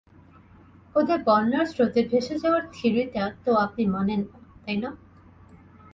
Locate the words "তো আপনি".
3.43-3.83